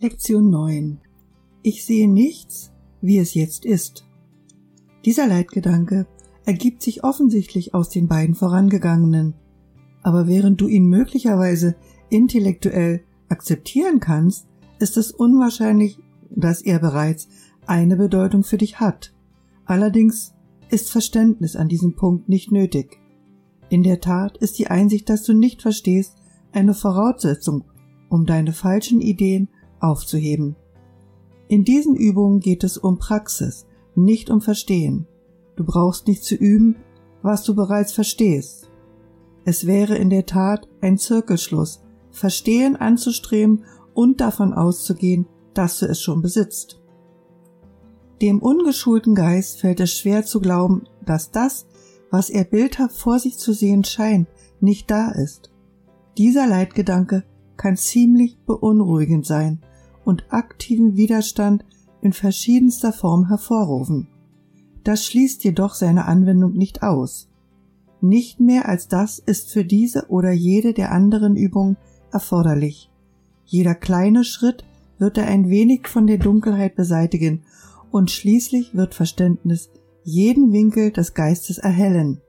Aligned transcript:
Lektion 0.00 0.48
9. 0.48 1.00
Ich 1.64 1.84
sehe 1.84 2.08
nichts, 2.08 2.70
wie 3.00 3.18
es 3.18 3.34
jetzt 3.34 3.64
ist. 3.64 4.06
Dieser 5.04 5.26
Leitgedanke 5.26 6.06
ergibt 6.44 6.82
sich 6.82 7.02
offensichtlich 7.02 7.74
aus 7.74 7.88
den 7.88 8.06
beiden 8.06 8.36
vorangegangenen. 8.36 9.34
Aber 10.04 10.28
während 10.28 10.60
du 10.60 10.68
ihn 10.68 10.86
möglicherweise 10.86 11.74
intellektuell 12.10 13.00
akzeptieren 13.28 13.98
kannst, 13.98 14.46
ist 14.78 14.96
es 14.96 15.10
unwahrscheinlich, 15.10 15.98
dass 16.30 16.62
er 16.62 16.78
bereits 16.78 17.26
eine 17.66 17.96
Bedeutung 17.96 18.44
für 18.44 18.56
dich 18.56 18.78
hat. 18.78 19.12
Allerdings 19.64 20.32
ist 20.70 20.92
Verständnis 20.92 21.56
an 21.56 21.66
diesem 21.66 21.96
Punkt 21.96 22.28
nicht 22.28 22.52
nötig. 22.52 23.00
In 23.68 23.82
der 23.82 24.00
Tat 24.00 24.36
ist 24.36 24.60
die 24.60 24.68
Einsicht, 24.68 25.08
dass 25.08 25.24
du 25.24 25.32
nicht 25.32 25.60
verstehst, 25.60 26.14
eine 26.52 26.74
Voraussetzung, 26.74 27.64
um 28.08 28.26
deine 28.26 28.52
falschen 28.52 29.00
Ideen 29.00 29.48
aufzuheben. 29.80 30.56
In 31.48 31.64
diesen 31.64 31.96
Übungen 31.96 32.40
geht 32.40 32.64
es 32.64 32.76
um 32.76 32.98
Praxis, 32.98 33.66
nicht 33.94 34.30
um 34.30 34.40
Verstehen. 34.40 35.06
Du 35.56 35.64
brauchst 35.64 36.06
nicht 36.06 36.24
zu 36.24 36.34
üben, 36.34 36.76
was 37.22 37.42
du 37.42 37.54
bereits 37.54 37.92
verstehst. 37.92 38.70
Es 39.44 39.66
wäre 39.66 39.96
in 39.96 40.10
der 40.10 40.26
Tat 40.26 40.68
ein 40.80 40.98
Zirkelschluss, 40.98 41.80
Verstehen 42.10 42.76
anzustreben 42.76 43.64
und 43.94 44.20
davon 44.20 44.52
auszugehen, 44.52 45.26
dass 45.54 45.78
du 45.78 45.86
es 45.86 46.00
schon 46.00 46.22
besitzt. 46.22 46.80
Dem 48.20 48.40
ungeschulten 48.40 49.14
Geist 49.14 49.60
fällt 49.60 49.80
es 49.80 49.92
schwer 49.92 50.24
zu 50.24 50.40
glauben, 50.40 50.84
dass 51.04 51.30
das, 51.30 51.66
was 52.10 52.30
er 52.30 52.44
bildhaft 52.44 52.96
vor 52.96 53.18
sich 53.18 53.38
zu 53.38 53.52
sehen 53.52 53.84
scheint, 53.84 54.28
nicht 54.60 54.90
da 54.90 55.10
ist. 55.10 55.50
Dieser 56.16 56.46
Leitgedanke 56.46 57.24
kann 57.58 57.76
ziemlich 57.76 58.38
beunruhigend 58.46 59.26
sein 59.26 59.60
und 60.06 60.24
aktiven 60.30 60.96
Widerstand 60.96 61.66
in 62.00 62.14
verschiedenster 62.14 62.94
Form 62.94 63.28
hervorrufen. 63.28 64.08
Das 64.84 65.04
schließt 65.04 65.44
jedoch 65.44 65.74
seine 65.74 66.06
Anwendung 66.06 66.54
nicht 66.54 66.82
aus. 66.82 67.28
Nicht 68.00 68.40
mehr 68.40 68.68
als 68.68 68.88
das 68.88 69.18
ist 69.18 69.50
für 69.50 69.64
diese 69.64 70.06
oder 70.08 70.30
jede 70.30 70.72
der 70.72 70.92
anderen 70.92 71.36
Übungen 71.36 71.76
erforderlich. 72.12 72.90
Jeder 73.44 73.74
kleine 73.74 74.24
Schritt 74.24 74.64
wird 74.98 75.18
er 75.18 75.26
ein 75.26 75.50
wenig 75.50 75.88
von 75.88 76.06
der 76.06 76.18
Dunkelheit 76.18 76.76
beseitigen 76.76 77.42
und 77.90 78.10
schließlich 78.10 78.74
wird 78.74 78.94
Verständnis 78.94 79.70
jeden 80.04 80.52
Winkel 80.52 80.90
des 80.90 81.14
Geistes 81.14 81.58
erhellen, 81.58 82.20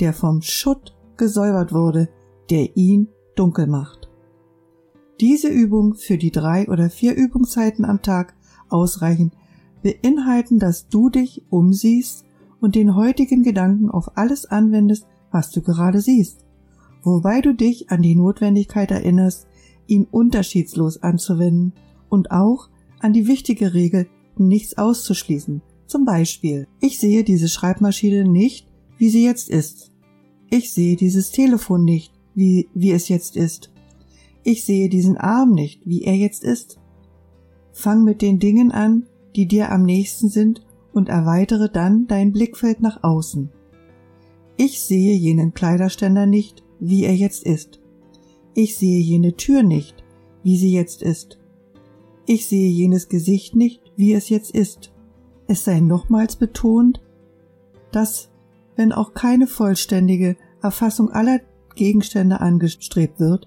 der 0.00 0.12
vom 0.12 0.40
Schutt 0.40 0.96
gesäubert 1.16 1.72
wurde, 1.72 2.08
der 2.50 2.76
ihn 2.76 3.08
dunkel 3.34 3.66
macht. 3.66 4.07
Diese 5.20 5.48
Übung 5.48 5.94
für 5.94 6.16
die 6.16 6.30
drei 6.30 6.68
oder 6.68 6.90
vier 6.90 7.14
Übungszeiten 7.14 7.84
am 7.84 8.02
Tag 8.02 8.34
ausreichen, 8.68 9.32
beinhalten, 9.82 10.58
dass 10.58 10.88
du 10.88 11.08
dich 11.08 11.42
umsiehst 11.50 12.24
und 12.60 12.74
den 12.74 12.94
heutigen 12.94 13.42
Gedanken 13.42 13.90
auf 13.90 14.16
alles 14.16 14.46
anwendest, 14.46 15.06
was 15.30 15.50
du 15.50 15.62
gerade 15.62 16.00
siehst, 16.00 16.44
wobei 17.02 17.40
du 17.40 17.54
dich 17.54 17.90
an 17.90 18.02
die 18.02 18.14
Notwendigkeit 18.14 18.90
erinnerst, 18.90 19.46
ihn 19.86 20.06
unterschiedslos 20.10 21.02
anzuwenden 21.02 21.72
und 22.08 22.30
auch 22.30 22.68
an 23.00 23.12
die 23.12 23.26
wichtige 23.26 23.74
Regel, 23.74 24.08
nichts 24.36 24.78
auszuschließen. 24.78 25.62
Zum 25.86 26.04
Beispiel, 26.04 26.68
ich 26.80 27.00
sehe 27.00 27.24
diese 27.24 27.48
Schreibmaschine 27.48 28.28
nicht, 28.28 28.68
wie 28.98 29.08
sie 29.08 29.24
jetzt 29.24 29.48
ist. 29.48 29.90
Ich 30.50 30.72
sehe 30.72 30.96
dieses 30.96 31.30
Telefon 31.30 31.84
nicht, 31.84 32.12
wie, 32.34 32.68
wie 32.74 32.92
es 32.92 33.08
jetzt 33.08 33.36
ist. 33.36 33.70
Ich 34.48 34.64
sehe 34.64 34.88
diesen 34.88 35.18
Arm 35.18 35.50
nicht, 35.50 35.86
wie 35.86 36.04
er 36.04 36.14
jetzt 36.14 36.42
ist. 36.42 36.78
Fang 37.70 38.02
mit 38.02 38.22
den 38.22 38.38
Dingen 38.38 38.72
an, 38.72 39.04
die 39.36 39.44
dir 39.44 39.70
am 39.70 39.82
nächsten 39.82 40.30
sind, 40.30 40.66
und 40.94 41.10
erweitere 41.10 41.68
dann 41.70 42.06
dein 42.06 42.32
Blickfeld 42.32 42.80
nach 42.80 43.04
außen. 43.04 43.50
Ich 44.56 44.80
sehe 44.80 45.14
jenen 45.14 45.52
Kleiderständer 45.52 46.24
nicht, 46.24 46.64
wie 46.80 47.04
er 47.04 47.14
jetzt 47.14 47.44
ist. 47.44 47.82
Ich 48.54 48.78
sehe 48.78 48.98
jene 48.98 49.36
Tür 49.36 49.62
nicht, 49.62 50.02
wie 50.42 50.56
sie 50.56 50.72
jetzt 50.72 51.02
ist. 51.02 51.38
Ich 52.24 52.46
sehe 52.46 52.70
jenes 52.70 53.10
Gesicht 53.10 53.54
nicht, 53.54 53.82
wie 53.96 54.14
es 54.14 54.30
jetzt 54.30 54.52
ist. 54.52 54.94
Es 55.46 55.64
sei 55.64 55.80
nochmals 55.80 56.36
betont, 56.36 57.02
dass, 57.92 58.30
wenn 58.76 58.92
auch 58.92 59.12
keine 59.12 59.46
vollständige 59.46 60.38
Erfassung 60.62 61.10
aller 61.10 61.42
Gegenstände 61.74 62.40
angestrebt 62.40 63.20
wird, 63.20 63.46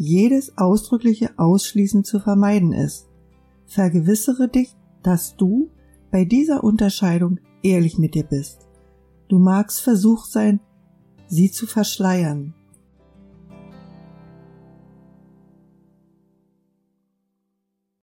jedes 0.00 0.56
ausdrückliche 0.56 1.38
Ausschließen 1.38 2.04
zu 2.04 2.20
vermeiden 2.20 2.72
ist. 2.72 3.06
Vergewissere 3.66 4.48
dich, 4.48 4.74
dass 5.02 5.36
du 5.36 5.70
bei 6.10 6.24
dieser 6.24 6.64
Unterscheidung 6.64 7.38
ehrlich 7.62 7.98
mit 7.98 8.14
dir 8.14 8.24
bist. 8.24 8.66
Du 9.28 9.38
magst 9.38 9.82
versucht 9.82 10.32
sein, 10.32 10.60
sie 11.26 11.50
zu 11.50 11.66
verschleiern. 11.66 12.54